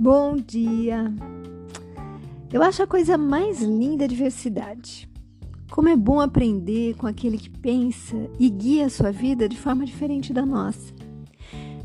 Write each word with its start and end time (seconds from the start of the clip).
Bom 0.00 0.36
dia! 0.36 1.12
Eu 2.52 2.62
acho 2.62 2.84
a 2.84 2.86
coisa 2.86 3.18
mais 3.18 3.60
linda 3.60 4.04
a 4.04 4.06
diversidade. 4.06 5.10
Como 5.72 5.88
é 5.88 5.96
bom 5.96 6.20
aprender 6.20 6.94
com 6.94 7.08
aquele 7.08 7.36
que 7.36 7.50
pensa 7.50 8.14
e 8.38 8.48
guia 8.48 8.86
a 8.86 8.90
sua 8.90 9.10
vida 9.10 9.48
de 9.48 9.58
forma 9.58 9.84
diferente 9.84 10.32
da 10.32 10.46
nossa. 10.46 10.94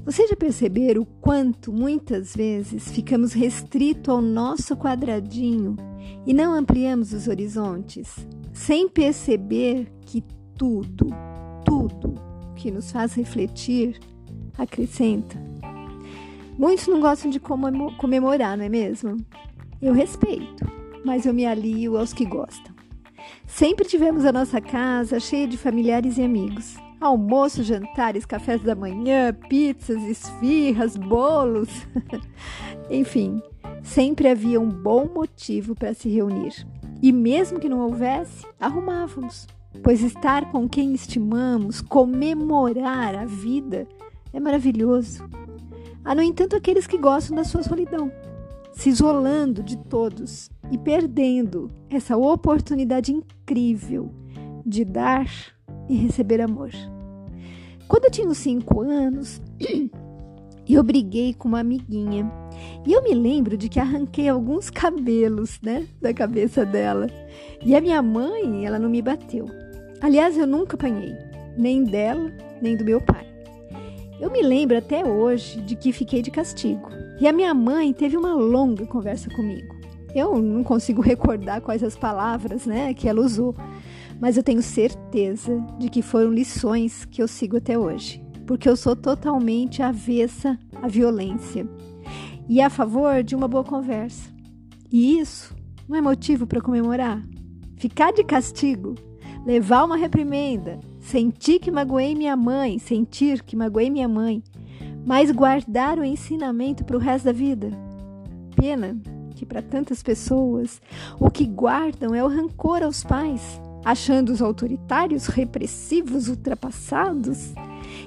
Vocês 0.05 0.29
já 0.29 0.35
perceberam 0.35 1.01
o 1.01 1.05
quanto 1.07 1.73
muitas 1.73 2.35
vezes 2.35 2.91
ficamos 2.91 3.33
restritos 3.33 4.13
ao 4.13 4.21
nosso 4.21 4.77
quadradinho 4.77 5.75
e 6.23 6.35
não 6.35 6.53
ampliamos 6.53 7.13
os 7.13 7.27
horizontes, 7.27 8.15
sem 8.53 8.87
perceber 8.87 9.91
que 10.05 10.23
tudo, 10.55 11.07
tudo 11.65 12.13
que 12.55 12.69
nos 12.69 12.91
faz 12.91 13.15
refletir 13.15 13.99
acrescenta 14.55 15.52
Muitos 16.57 16.87
não 16.87 16.99
gostam 16.99 17.31
de 17.31 17.39
comemorar, 17.39 18.57
não 18.57 18.65
é 18.65 18.69
mesmo? 18.69 19.17
Eu 19.81 19.93
respeito, 19.93 20.65
mas 21.03 21.25
eu 21.25 21.33
me 21.33 21.45
alio 21.45 21.97
aos 21.97 22.13
que 22.13 22.25
gostam. 22.25 22.73
Sempre 23.45 23.85
tivemos 23.85 24.25
a 24.25 24.31
nossa 24.31 24.61
casa 24.61 25.19
cheia 25.19 25.47
de 25.47 25.57
familiares 25.57 26.17
e 26.17 26.23
amigos. 26.23 26.77
Almoços, 26.99 27.65
jantares, 27.65 28.25
cafés 28.25 28.61
da 28.61 28.75
manhã, 28.75 29.33
pizzas, 29.49 30.01
esfirras, 30.03 30.95
bolos. 30.95 31.69
Enfim, 32.89 33.41
sempre 33.81 34.29
havia 34.29 34.59
um 34.59 34.69
bom 34.69 35.09
motivo 35.13 35.75
para 35.75 35.93
se 35.93 36.07
reunir. 36.07 36.65
E 37.01 37.11
mesmo 37.11 37.59
que 37.59 37.67
não 37.67 37.79
houvesse, 37.79 38.45
arrumávamos. 38.59 39.47
Pois 39.81 40.01
estar 40.01 40.51
com 40.51 40.69
quem 40.69 40.93
estimamos, 40.93 41.81
comemorar 41.81 43.15
a 43.15 43.25
vida, 43.25 43.87
é 44.31 44.39
maravilhoso. 44.39 45.27
Há, 46.05 46.13
no 46.13 46.21
entanto, 46.21 46.55
aqueles 46.55 46.85
que 46.85 46.97
gostam 46.97 47.35
da 47.35 47.43
sua 47.43 47.63
solidão, 47.63 48.11
se 48.73 48.89
isolando 48.89 49.63
de 49.63 49.77
todos 49.77 50.49
e 50.71 50.77
perdendo 50.77 51.69
essa 51.89 52.17
oportunidade 52.17 53.13
incrível 53.13 54.11
de 54.65 54.83
dar 54.83 55.25
e 55.87 55.95
receber 55.95 56.41
amor. 56.41 56.71
Quando 57.87 58.05
eu 58.05 58.11
tinha 58.11 58.27
uns 58.27 58.37
cinco 58.37 58.81
anos, 58.81 59.41
eu 60.67 60.83
briguei 60.83 61.33
com 61.33 61.47
uma 61.47 61.59
amiguinha 61.59 62.29
e 62.85 62.91
eu 62.91 63.03
me 63.03 63.13
lembro 63.13 63.57
de 63.57 63.69
que 63.69 63.79
arranquei 63.79 64.27
alguns 64.27 64.69
cabelos, 64.69 65.59
né, 65.61 65.87
da 66.01 66.13
cabeça 66.13 66.65
dela. 66.65 67.07
E 67.63 67.75
a 67.75 67.81
minha 67.81 68.01
mãe, 68.01 68.65
ela 68.65 68.79
não 68.79 68.89
me 68.89 69.01
bateu. 69.01 69.45
Aliás, 70.01 70.37
eu 70.37 70.47
nunca 70.47 70.75
apanhei, 70.75 71.15
nem 71.57 71.83
dela, 71.83 72.31
nem 72.61 72.75
do 72.75 72.83
meu 72.83 72.99
pai. 72.99 73.32
Eu 74.19 74.31
me 74.31 74.41
lembro 74.41 74.77
até 74.77 75.03
hoje 75.03 75.61
de 75.61 75.75
que 75.75 75.91
fiquei 75.91 76.21
de 76.21 76.31
castigo. 76.31 76.89
E 77.19 77.27
a 77.27 77.33
minha 77.33 77.53
mãe 77.53 77.93
teve 77.93 78.15
uma 78.17 78.33
longa 78.33 78.85
conversa 78.85 79.29
comigo. 79.29 79.75
Eu 80.13 80.41
não 80.41 80.63
consigo 80.63 81.01
recordar 81.03 81.61
quais 81.61 81.83
as 81.83 81.97
palavras, 81.97 82.65
né, 82.65 82.93
que 82.93 83.09
ela 83.09 83.21
usou, 83.21 83.55
mas 84.19 84.37
eu 84.37 84.43
tenho 84.43 84.61
certeza 84.61 85.59
de 85.79 85.89
que 85.89 86.01
foram 86.01 86.31
lições 86.31 87.05
que 87.05 87.21
eu 87.21 87.27
sigo 87.27 87.57
até 87.57 87.77
hoje, 87.77 88.23
porque 88.45 88.69
eu 88.69 88.75
sou 88.75 88.95
totalmente 88.95 89.81
avessa 89.81 90.57
à 90.81 90.87
violência 90.87 91.67
e 92.47 92.61
a 92.61 92.69
favor 92.69 93.23
de 93.23 93.35
uma 93.35 93.47
boa 93.47 93.63
conversa. 93.63 94.31
E 94.91 95.19
isso 95.19 95.55
não 95.87 95.97
é 95.97 96.01
motivo 96.01 96.45
para 96.45 96.61
comemorar. 96.61 97.23
Ficar 97.77 98.13
de 98.13 98.23
castigo, 98.23 98.95
levar 99.45 99.83
uma 99.83 99.97
reprimenda, 99.97 100.79
Sentir 101.03 101.59
que 101.59 101.69
magoei 101.69 102.15
minha 102.15 102.35
mãe, 102.35 102.79
sentir 102.79 103.43
que 103.43 103.57
magoei 103.57 103.89
minha 103.89 104.07
mãe, 104.07 104.41
mas 105.05 105.29
guardar 105.31 105.99
o 105.99 106.03
ensinamento 106.03 106.85
para 106.85 106.95
o 106.95 106.99
resto 106.99 107.25
da 107.25 107.33
vida. 107.33 107.71
Pena 108.55 108.97
que 109.35 109.45
para 109.45 109.61
tantas 109.61 110.01
pessoas 110.01 110.81
o 111.19 111.29
que 111.29 111.45
guardam 111.45 112.15
é 112.15 112.23
o 112.23 112.29
rancor 112.29 112.81
aos 112.81 113.03
pais, 113.03 113.61
achando 113.83 114.31
os 114.31 114.41
autoritários, 114.41 115.27
repressivos, 115.27 116.29
ultrapassados 116.29 117.53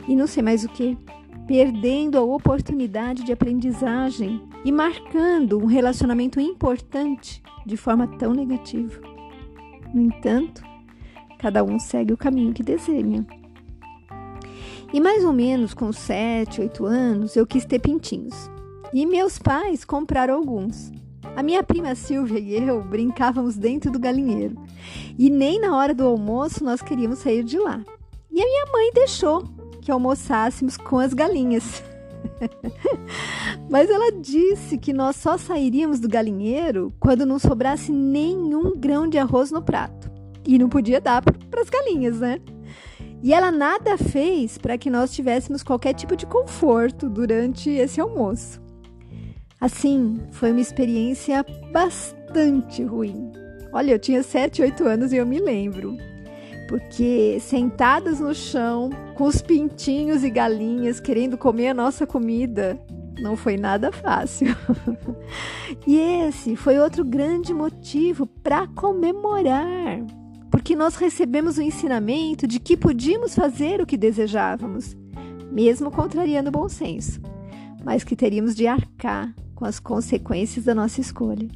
e 0.09 0.17
não 0.17 0.27
sei 0.27 0.43
mais 0.43 0.65
o 0.65 0.69
que, 0.71 0.97
perdendo 1.47 2.17
a 2.17 2.23
oportunidade 2.23 3.25
de 3.25 3.33
aprendizagem 3.33 4.41
e 4.65 4.73
marcando 4.73 5.59
um 5.59 5.67
relacionamento 5.67 6.41
importante 6.41 7.43
de 7.67 7.77
forma 7.77 8.06
tão 8.17 8.33
negativa. 8.33 8.99
No 9.93 10.01
entanto, 10.01 10.62
Cada 11.39 11.63
um 11.63 11.79
segue 11.79 12.13
o 12.13 12.17
caminho 12.17 12.53
que 12.53 12.63
desenha. 12.63 13.27
E 14.93 15.01
mais 15.01 15.25
ou 15.25 15.33
menos 15.33 15.75
com 15.75 15.93
7, 15.93 16.61
8 16.61 16.87
anos, 16.87 17.37
eu 17.37 17.47
quis 17.47 17.65
ter 17.65 17.79
pintinhos. 17.79 18.51
E 18.93 19.05
meus 19.05 19.39
pais 19.39 19.85
compraram 19.85 20.35
alguns. 20.35 20.93
A 21.35 21.43
minha 21.43 21.63
prima 21.63 21.95
Silvia 21.95 22.39
e 22.39 22.55
eu 22.67 22.83
brincávamos 22.83 23.57
dentro 23.57 23.91
do 23.91 23.99
galinheiro. 23.99 24.57
E 25.19 25.29
nem 25.29 25.61
na 25.61 25.77
hora 25.77 25.95
do 25.95 26.05
almoço 26.05 26.65
nós 26.65 26.81
queríamos 26.81 27.19
sair 27.19 27.43
de 27.43 27.59
lá. 27.59 27.85
E 28.31 28.41
a 28.41 28.45
minha 28.45 28.67
mãe 28.73 28.93
deixou 28.95 29.45
que 29.83 29.91
almoçássemos 29.91 30.77
com 30.77 30.99
as 30.99 31.13
galinhas. 31.13 31.83
Mas 33.69 33.91
ela 33.91 34.13
disse 34.13 34.79
que 34.79 34.93
nós 34.93 35.17
só 35.17 35.37
sairíamos 35.37 36.01
do 36.01 36.09
galinheiro 36.09 36.93
quando 36.99 37.27
não 37.27 37.39
sobrasse 37.39 37.93
nenhum 37.93 38.75
grão 38.77 39.07
de 39.09 39.19
arroz 39.19 39.51
no 39.51 39.63
prato 39.63 39.96
e 40.47 40.59
não 40.59 40.69
podia 40.69 41.01
dar 41.01 41.23
para 41.23 41.61
as 41.61 41.69
galinhas, 41.69 42.21
né? 42.21 42.41
E 43.23 43.33
ela 43.33 43.51
nada 43.51 43.97
fez 43.97 44.59
para 44.59 44.79
que 44.79 44.91
nós 44.91 45.12
tivéssemos 45.12 45.62
qualquer 45.62 45.95
tipo 45.95 46.17
de 46.17 46.27
conforto 46.27 47.09
durante 47.09 47.71
esse 47.71 48.01
almoço. 48.01 48.61
Assim, 49.61 50.21
foi 50.33 50.53
uma 50.53 50.61
experiência 50.61 51.45
bastante 51.73 52.85
ruim. 52.85 53.33
Olha, 53.73 53.93
eu 53.93 53.99
tinha 53.99 54.23
7, 54.23 54.62
8 54.62 54.85
anos 54.85 55.12
e 55.12 55.17
eu 55.17 55.27
me 55.27 55.39
lembro. 55.39 55.97
Porque 56.69 57.39
sentadas 57.41 58.21
no 58.21 58.35
chão, 58.35 58.91
com 59.15 59.25
os 59.25 59.41
pintinhos 59.41 60.23
e 60.23 60.31
galinhas 60.31 61.01
querendo 61.01 61.39
comer 61.39 61.69
a 61.69 61.75
nossa 61.75 62.06
comida, 62.06 62.79
não 63.19 63.37
foi 63.37 63.56
nada 63.56 63.91
fácil. 63.91 64.49
e 65.87 65.97
esse 65.99 66.55
foi 66.55 66.79
outro 66.79 67.05
grande 67.05 67.55
motivo 67.55 68.27
para 68.27 68.67
comemorar 68.69 70.01
porque 70.66 70.75
nós 70.75 70.97
recebemos 70.97 71.59
o 71.59 71.62
ensinamento 71.62 72.44
de 72.44 72.59
que 72.59 72.77
podíamos 72.77 73.37
fazer 73.37 73.81
o 73.81 73.87
que 73.87 73.97
desejávamos, 73.97 74.97
mesmo 75.53 75.93
contrariando 75.93 76.49
o 76.49 76.53
bom 76.53 76.69
senso, 76.69 77.21
mas 77.84 78.03
que 78.03 78.16
teríamos 78.16 78.53
de 78.56 78.66
arcar 78.66 79.32
com 79.55 79.65
as 79.65 79.78
consequências 79.78 80.65
da 80.65 80.75
nossa 80.75 81.00
escolha. 81.00 81.47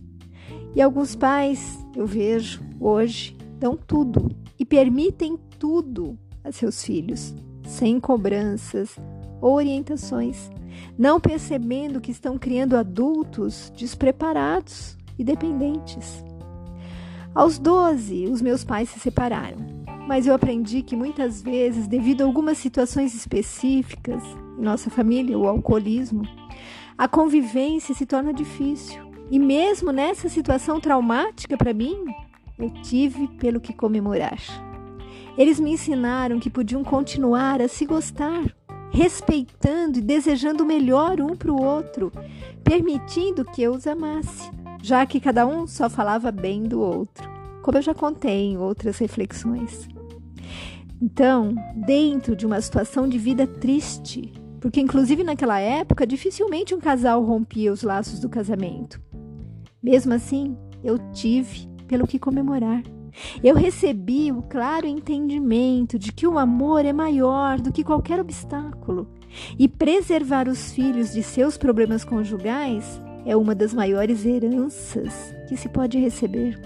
E 0.77 0.81
alguns 0.81 1.17
pais, 1.17 1.85
eu 1.97 2.07
vejo 2.07 2.63
hoje, 2.79 3.37
dão 3.59 3.77
tudo 3.77 4.31
e 4.57 4.65
permitem 4.65 5.37
tudo 5.59 6.17
a 6.45 6.53
seus 6.53 6.85
filhos, 6.85 7.35
sem 7.67 7.99
cobranças 7.99 8.95
ou 9.41 9.55
orientações, 9.55 10.49
não 10.97 11.19
percebendo 11.19 12.01
que 12.01 12.13
estão 12.13 12.39
criando 12.39 12.77
adultos 12.77 13.73
despreparados 13.77 14.97
e 15.19 15.25
dependentes. 15.25 16.30
Aos 17.33 17.61
12, 17.61 18.27
os 18.27 18.43
meus 18.43 18.65
pais 18.65 18.89
se 18.89 18.99
separaram, 18.99 19.59
mas 20.09 20.27
eu 20.27 20.35
aprendi 20.35 20.83
que 20.83 20.97
muitas 20.97 21.41
vezes, 21.41 21.87
devido 21.87 22.23
a 22.23 22.25
algumas 22.25 22.59
situações 22.59 23.15
específicas 23.15 24.21
em 24.59 24.63
nossa 24.63 24.91
família, 24.91 25.39
o 25.39 25.47
alcoolismo, 25.47 26.27
a 26.99 27.07
convivência 27.07 27.95
se 27.95 28.05
torna 28.05 28.33
difícil. 28.33 29.01
E 29.31 29.39
mesmo 29.39 29.93
nessa 29.93 30.29
situação 30.29 30.81
traumática 30.81 31.57
para 31.57 31.73
mim, 31.73 32.05
eu 32.59 32.69
tive 32.83 33.29
pelo 33.39 33.61
que 33.61 33.73
comemorar. 33.73 34.41
Eles 35.39 35.61
me 35.61 35.71
ensinaram 35.71 36.41
que 36.41 36.51
podiam 36.51 36.83
continuar 36.83 37.63
a 37.63 37.69
se 37.69 37.87
gostar, 37.87 38.43
respeitando 38.91 40.01
e 40.01 40.03
desejando 40.03 40.65
o 40.65 40.67
melhor 40.67 41.21
um 41.21 41.37
para 41.37 41.53
o 41.53 41.63
outro, 41.63 42.11
permitindo 42.65 43.45
que 43.45 43.63
eu 43.63 43.71
os 43.73 43.87
amasse 43.87 44.51
já 44.83 45.05
que 45.07 45.21
cada 45.21 45.47
um 45.47 45.67
só 45.67 45.89
falava 45.89 46.31
bem 46.31 46.63
do 46.63 46.81
outro, 46.81 47.29
como 47.63 47.79
eu 47.79 47.83
já 47.83 47.95
contei 47.95 48.53
em 48.53 48.59
outras 48.59 48.99
reflexões. 48.99 49.89
Então, 51.01 51.55
dentro 51.75 52.37
de 52.37 52.45
uma 52.45 52.61
situação 52.61 53.09
de 53.09 53.19
vida 53.19 53.47
triste, 53.47 54.33
porque 54.61 54.81
inclusive 54.81 55.25
naquela 55.25 55.59
época 55.59 56.07
dificilmente 56.07 56.75
um 56.75 56.81
casal 56.81 57.23
rompia 57.25 57.73
os 57.73 57.83
laços 57.83 58.21
do 58.21 58.29
casamento. 58.29 59.01
Mesmo 59.83 60.13
assim, 60.13 60.57
eu 60.85 60.99
tive 61.13 61.67
pelo 61.89 62.07
que 62.07 62.19
comemorar. 62.19 62.83
Eu 63.43 63.57
recebi 63.57 64.31
o 64.31 64.43
claro 64.43 64.87
entendimento 64.87 65.99
de 65.99 66.13
que 66.13 66.27
o 66.27 66.39
amor 66.39 66.85
é 66.85 66.93
maior 66.93 67.61
do 67.61 67.73
que 67.73 67.83
qualquer 67.83 68.21
obstáculo 68.21 69.09
e 69.59 69.67
preservar 69.67 70.49
os 70.49 70.71
filhos 70.73 71.13
de 71.13 71.23
seus 71.23 71.57
problemas 71.57 72.05
conjugais 72.05 73.01
é 73.25 73.37
uma 73.37 73.55
das 73.55 73.75
maiores 73.75 74.25
heranças 74.25 75.35
que 75.49 75.57
se 75.57 75.69
pode 75.69 75.99
receber. 75.99 76.59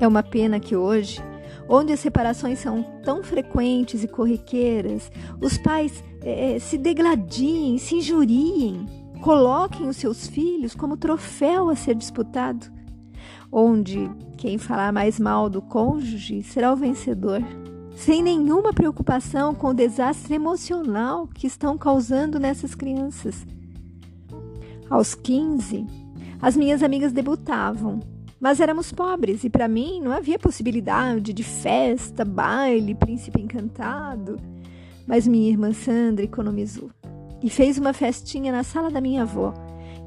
É 0.00 0.06
uma 0.06 0.22
pena 0.22 0.60
que 0.60 0.76
hoje, 0.76 1.20
onde 1.68 1.92
as 1.92 2.00
separações 2.00 2.58
são 2.58 2.82
tão 3.02 3.22
frequentes 3.22 4.04
e 4.04 4.08
corriqueiras, 4.08 5.10
os 5.40 5.58
pais 5.58 6.04
é, 6.22 6.58
se 6.58 6.78
degladiem, 6.78 7.78
se 7.78 7.96
injuriem, 7.96 8.86
coloquem 9.22 9.88
os 9.88 9.96
seus 9.96 10.26
filhos 10.26 10.74
como 10.74 10.96
troféu 10.96 11.68
a 11.68 11.76
ser 11.76 11.94
disputado, 11.94 12.66
onde 13.50 14.10
quem 14.36 14.56
falar 14.56 14.92
mais 14.92 15.18
mal 15.18 15.50
do 15.50 15.60
cônjuge 15.60 16.42
será 16.42 16.72
o 16.72 16.76
vencedor, 16.76 17.42
sem 17.96 18.22
nenhuma 18.22 18.72
preocupação 18.72 19.54
com 19.54 19.68
o 19.68 19.74
desastre 19.74 20.34
emocional 20.34 21.26
que 21.26 21.48
estão 21.48 21.76
causando 21.76 22.38
nessas 22.38 22.74
crianças. 22.74 23.44
Aos 24.90 25.14
15, 25.14 25.86
as 26.40 26.56
minhas 26.56 26.82
amigas 26.82 27.12
debutavam, 27.12 28.00
mas 28.40 28.60
éramos 28.60 28.92
pobres 28.92 29.44
e 29.44 29.50
para 29.50 29.68
mim 29.68 30.00
não 30.00 30.12
havia 30.12 30.38
possibilidade 30.38 31.32
de 31.32 31.42
festa, 31.42 32.24
baile, 32.24 32.94
príncipe 32.94 33.40
encantado. 33.40 34.40
Mas 35.06 35.26
minha 35.26 35.50
irmã 35.50 35.72
Sandra 35.72 36.24
economizou 36.24 36.90
e 37.42 37.50
fez 37.50 37.78
uma 37.78 37.92
festinha 37.92 38.52
na 38.52 38.62
sala 38.62 38.90
da 38.90 39.00
minha 39.00 39.22
avó, 39.22 39.52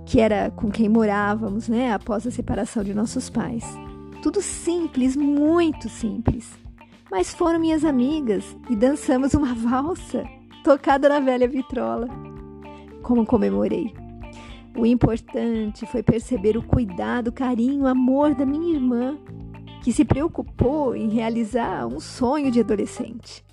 que 0.05 0.19
era 0.19 0.49
com 0.51 0.69
quem 0.71 0.89
morávamos, 0.89 1.67
né, 1.67 1.93
após 1.93 2.25
a 2.25 2.31
separação 2.31 2.83
de 2.83 2.93
nossos 2.93 3.29
pais. 3.29 3.65
Tudo 4.21 4.41
simples, 4.41 5.15
muito 5.15 5.89
simples. 5.89 6.49
Mas 7.09 7.33
foram 7.33 7.59
minhas 7.59 7.83
amigas 7.83 8.55
e 8.69 8.75
dançamos 8.75 9.33
uma 9.33 9.53
valsa 9.55 10.23
tocada 10.63 11.09
na 11.09 11.19
velha 11.19 11.47
vitrola. 11.47 12.07
Como 13.01 13.25
comemorei. 13.25 14.00
O 14.75 14.85
importante 14.85 15.85
foi 15.85 16.01
perceber 16.01 16.57
o 16.57 16.63
cuidado, 16.63 17.31
carinho, 17.31 17.85
amor 17.85 18.33
da 18.33 18.45
minha 18.45 18.73
irmã, 18.73 19.17
que 19.83 19.91
se 19.91 20.05
preocupou 20.05 20.95
em 20.95 21.09
realizar 21.09 21.85
um 21.87 21.99
sonho 21.99 22.49
de 22.49 22.59
adolescente. 22.59 23.43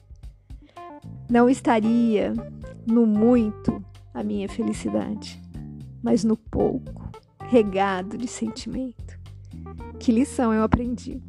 Não 1.28 1.48
estaria 1.48 2.32
no 2.86 3.06
muito 3.06 3.84
a 4.14 4.22
minha 4.22 4.48
felicidade, 4.48 5.42
mas 6.02 6.24
no 6.24 6.36
pouco, 6.36 7.10
regado 7.46 8.16
de 8.16 8.28
sentimento. 8.28 9.18
Que 9.98 10.12
lição 10.12 10.54
eu 10.54 10.62
aprendi. 10.62 11.20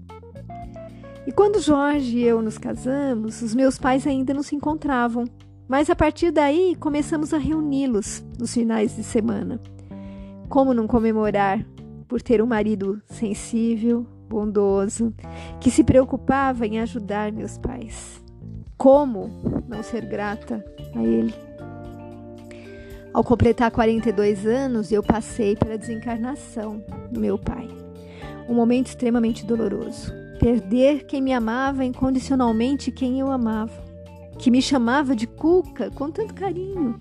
E 1.25 1.31
quando 1.31 1.59
Jorge 1.59 2.17
e 2.17 2.23
eu 2.23 2.41
nos 2.41 2.57
casamos, 2.57 3.41
os 3.41 3.53
meus 3.53 3.77
pais 3.77 4.07
ainda 4.07 4.33
não 4.33 4.43
se 4.43 4.55
encontravam, 4.55 5.25
mas 5.67 5.89
a 5.89 5.95
partir 5.95 6.31
daí 6.31 6.75
começamos 6.75 7.33
a 7.33 7.37
reuni-los 7.37 8.23
nos 8.39 8.53
finais 8.53 8.95
de 8.95 9.03
semana. 9.03 9.61
Como 10.49 10.73
não 10.73 10.87
comemorar 10.87 11.63
por 12.07 12.23
ter 12.23 12.41
um 12.41 12.47
marido 12.47 12.99
sensível, 13.05 14.03
bondoso, 14.27 15.13
que 15.59 15.69
se 15.69 15.83
preocupava 15.83 16.65
em 16.65 16.79
ajudar 16.79 17.31
meus 17.31 17.59
pais? 17.59 18.19
Como 18.75 19.29
não 19.67 19.83
ser 19.83 20.05
grata 20.05 20.65
a 20.95 21.03
ele? 21.03 21.35
Ao 23.13 23.23
completar 23.23 23.69
42 23.69 24.47
anos, 24.47 24.91
eu 24.91 25.03
passei 25.03 25.55
pela 25.55 25.77
desencarnação 25.77 26.83
do 27.11 27.19
meu 27.19 27.37
pai. 27.37 27.67
Um 28.47 28.55
momento 28.55 28.87
extremamente 28.87 29.45
doloroso. 29.45 30.11
Perder 30.39 31.05
quem 31.05 31.21
me 31.21 31.31
amava 31.31 31.85
incondicionalmente, 31.85 32.91
quem 32.91 33.19
eu 33.19 33.29
amava. 33.29 33.83
Que 34.39 34.49
me 34.49 34.63
chamava 34.63 35.15
de 35.15 35.27
Cuca 35.27 35.91
com 35.91 36.09
tanto 36.09 36.33
carinho. 36.33 36.97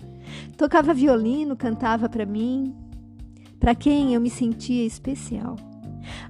Tocava 0.55 0.93
violino, 0.93 1.55
cantava 1.55 2.09
para 2.09 2.25
mim, 2.25 2.75
para 3.59 3.75
quem 3.75 4.13
eu 4.13 4.21
me 4.21 4.29
sentia 4.29 4.85
especial. 4.85 5.55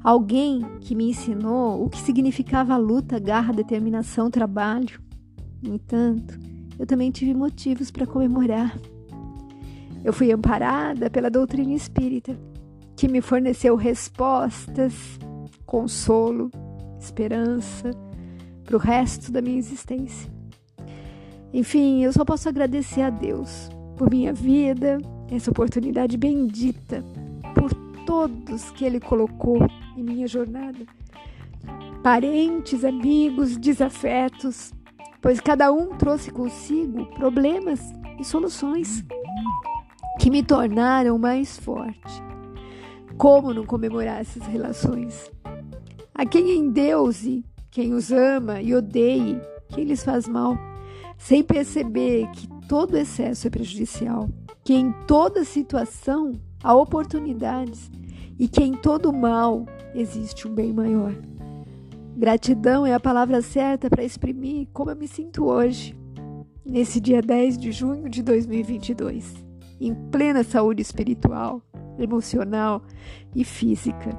Alguém 0.03 0.61
que 0.81 0.95
me 0.95 1.09
ensinou 1.09 1.85
o 1.85 1.89
que 1.89 1.99
significava 1.99 2.75
luta, 2.75 3.19
garra, 3.19 3.53
determinação, 3.53 4.29
trabalho. 4.29 4.99
No 5.61 5.75
entanto, 5.75 6.39
eu 6.77 6.85
também 6.85 7.11
tive 7.11 7.33
motivos 7.33 7.91
para 7.91 8.07
comemorar. 8.07 8.77
Eu 10.03 10.13
fui 10.13 10.31
amparada 10.31 11.09
pela 11.09 11.29
doutrina 11.29 11.73
espírita, 11.73 12.37
que 12.95 13.07
me 13.07 13.21
forneceu 13.21 13.75
respostas, 13.75 14.93
consolo, 15.65 16.49
esperança 16.99 17.91
para 18.63 18.75
o 18.75 18.79
resto 18.79 19.31
da 19.31 19.41
minha 19.41 19.57
existência. 19.57 20.31
Enfim, 21.53 22.03
eu 22.03 22.13
só 22.13 22.23
posso 22.23 22.47
agradecer 22.47 23.01
a 23.01 23.09
Deus 23.09 23.69
por 23.97 24.09
minha 24.09 24.31
vida, 24.31 24.99
essa 25.29 25.51
oportunidade 25.51 26.17
bendita, 26.17 27.03
todos 28.09 28.71
que 28.71 28.83
Ele 28.83 28.99
colocou 28.99 29.59
em 29.95 30.01
minha 30.01 30.27
jornada. 30.27 30.79
Parentes, 32.01 32.83
amigos, 32.83 33.55
desafetos, 33.55 34.73
pois 35.21 35.39
cada 35.39 35.71
um 35.71 35.89
trouxe 35.95 36.31
consigo 36.31 37.05
problemas 37.13 37.93
e 38.19 38.23
soluções 38.23 39.05
que 40.19 40.31
me 40.31 40.41
tornaram 40.41 41.19
mais 41.19 41.59
forte. 41.59 42.23
Como 43.15 43.53
não 43.53 43.63
comemorar 43.63 44.21
essas 44.21 44.41
relações? 44.47 45.31
A 46.15 46.25
quem 46.25 46.57
endeuse 46.57 47.45
quem 47.69 47.93
os 47.93 48.11
ama 48.11 48.59
e 48.59 48.73
odeie 48.73 49.39
quem 49.67 49.83
lhes 49.83 50.03
faz 50.03 50.27
mal, 50.27 50.57
sem 51.15 51.43
perceber 51.43 52.27
que 52.31 52.47
todo 52.67 52.97
excesso 52.97 53.45
é 53.45 53.51
prejudicial, 53.51 54.27
que 54.63 54.73
em 54.73 54.91
toda 55.05 55.43
situação 55.43 56.33
há 56.63 56.75
oportunidades 56.75 57.89
e 58.37 58.47
que 58.47 58.63
em 58.63 58.73
todo 58.73 59.13
mal 59.13 59.65
existe 59.93 60.47
um 60.47 60.53
bem 60.53 60.73
maior. 60.73 61.13
Gratidão 62.15 62.85
é 62.85 62.93
a 62.93 62.99
palavra 62.99 63.41
certa 63.41 63.89
para 63.89 64.03
exprimir 64.03 64.67
como 64.73 64.91
eu 64.91 64.95
me 64.95 65.07
sinto 65.07 65.45
hoje, 65.45 65.95
nesse 66.65 66.99
dia 66.99 67.21
10 67.21 67.57
de 67.57 67.71
junho 67.71 68.09
de 68.09 68.21
2022 68.21 69.49
em 69.79 69.93
plena 69.93 70.43
saúde 70.43 70.81
espiritual, 70.81 71.61
emocional 71.97 72.81
e 73.33 73.43
física, 73.43 74.09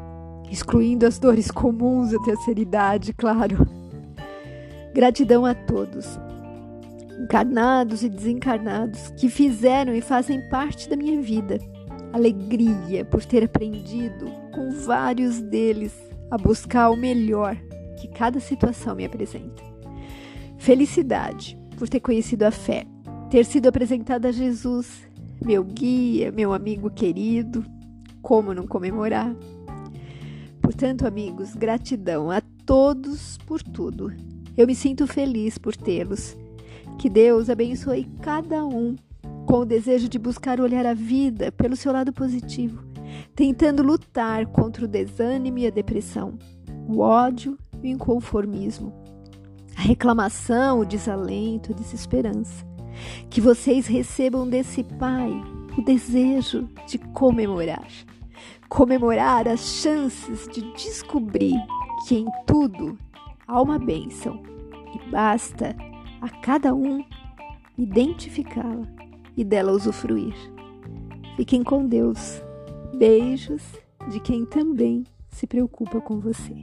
excluindo 0.51 1.07
as 1.07 1.19
dores 1.19 1.51
comuns 1.51 2.13
da 2.13 2.19
terceira 2.21 2.61
idade, 2.61 3.13
claro. 3.13 3.67
Gratidão 4.95 5.45
a 5.45 5.55
todos, 5.55 6.19
encarnados 7.21 8.03
e 8.03 8.09
desencarnados, 8.09 9.11
que 9.19 9.29
fizeram 9.29 9.95
e 9.95 10.01
fazem 10.01 10.41
parte 10.49 10.89
da 10.89 10.97
minha 10.97 11.21
vida. 11.21 11.59
Alegria 12.13 13.05
por 13.05 13.25
ter 13.25 13.45
aprendido 13.45 14.27
com 14.53 14.71
vários 14.71 15.41
deles 15.41 15.95
a 16.31 16.37
buscar 16.37 16.91
o 16.91 16.97
melhor 16.97 17.57
que 18.01 18.09
cada 18.09 18.41
situação 18.41 18.97
me 18.97 19.05
apresenta. 19.05 19.63
Felicidade 20.59 21.59
por 21.79 21.89
ter 21.89 22.01
conhecido 22.01 22.45
a 22.45 22.51
fé, 22.51 22.85
ter 23.31 23.45
sido 23.45 23.69
apresentada 23.69 24.29
a 24.29 24.33
Jesus 24.33 25.11
meu 25.45 25.65
guia, 25.65 26.31
meu 26.31 26.53
amigo 26.53 26.91
querido. 26.91 27.65
Como 28.21 28.53
não 28.53 28.67
comemorar? 28.67 29.35
Portanto, 30.61 31.07
amigos, 31.07 31.55
gratidão 31.55 32.31
a 32.31 32.43
todos 32.67 33.39
por 33.39 33.63
tudo. 33.63 34.13
Eu 34.55 34.67
me 34.67 34.75
sinto 34.75 35.07
feliz 35.07 35.57
por 35.57 35.75
tê-los. 35.75 36.37
Que 36.99 37.09
Deus 37.09 37.49
abençoe 37.49 38.05
cada 38.21 38.65
um 38.67 38.97
com 39.51 39.63
o 39.63 39.65
desejo 39.65 40.09
de 40.09 40.17
buscar 40.17 40.61
olhar 40.61 40.87
a 40.87 40.95
vida 40.95 41.51
pelo 41.51 41.75
seu 41.75 41.93
lado 41.93 42.13
positivo, 42.13 42.85
tentando 43.35 43.83
lutar 43.83 44.47
contra 44.47 44.85
o 44.85 44.89
desânimo 44.89 45.59
e 45.59 45.67
a 45.67 45.71
depressão, 45.71 46.39
o 46.89 47.01
ódio 47.01 47.59
e 47.83 47.89
o 47.89 47.91
inconformismo, 47.91 48.95
a 49.77 49.81
reclamação, 49.81 50.79
o 50.79 50.85
desalento, 50.85 51.73
a 51.73 51.75
desesperança. 51.75 52.65
Que 53.29 53.41
vocês 53.41 53.89
recebam 53.89 54.49
desse 54.49 54.85
Pai 54.85 55.33
o 55.77 55.83
desejo 55.83 56.69
de 56.87 56.99
comemorar. 56.99 57.89
Comemorar 58.69 59.49
as 59.49 59.59
chances 59.59 60.47
de 60.47 60.63
descobrir 60.75 61.57
que 62.07 62.15
em 62.15 62.27
tudo 62.47 62.97
há 63.49 63.61
uma 63.61 63.81
bênção 63.81 64.41
e 64.95 65.11
basta 65.11 65.75
a 66.21 66.29
cada 66.29 66.73
um 66.73 67.03
identificá-la 67.77 69.10
e 69.41 69.45
dela 69.45 69.73
usufruir. 69.73 70.35
Fiquem 71.35 71.65
com 71.65 71.87
Deus. 71.87 72.43
Beijos 72.95 73.63
de 74.11 74.21
quem 74.21 74.45
também 74.45 75.05
se 75.31 75.47
preocupa 75.47 75.99
com 75.99 76.21
você. 76.21 76.63